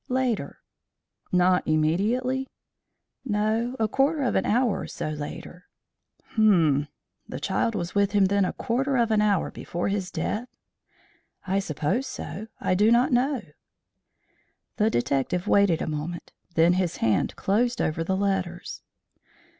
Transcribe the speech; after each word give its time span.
"Later." 0.09 0.57
"Not 1.31 1.61
immediately?" 1.67 2.47
"No; 3.23 3.75
a 3.79 3.87
quarter 3.87 4.23
of 4.23 4.33
an 4.33 4.47
hour 4.47 4.79
or 4.79 4.87
so 4.87 5.09
later." 5.09 5.67
"Humph! 6.29 6.87
The 7.29 7.39
child 7.39 7.75
was 7.75 7.93
with 7.93 8.13
him 8.13 8.25
then 8.25 8.43
a 8.43 8.51
quarter 8.51 8.97
of 8.97 9.11
an 9.11 9.21
hour 9.21 9.51
before 9.51 9.89
his 9.89 10.09
death?" 10.09 10.47
"I 11.45 11.59
suppose 11.59 12.07
so; 12.07 12.47
I 12.59 12.73
do 12.73 12.89
not 12.91 13.11
know." 13.13 13.43
The 14.77 14.89
detective 14.89 15.47
waited 15.47 15.83
a 15.83 15.87
moment, 15.87 16.31
then 16.55 16.73
his 16.73 16.97
hand 16.97 17.35
closed 17.35 17.79
over 17.79 18.03
the 18.03 18.17
letters. 18.17 18.81